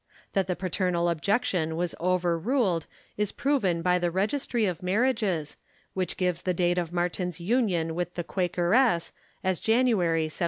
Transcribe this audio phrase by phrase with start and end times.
[0.33, 5.57] That the paternal objection was overruled is proven by the registry of marriages,
[5.93, 9.11] which gives the date of Mar tin's union with the Quakeress
[9.43, 10.39] as January, 1779.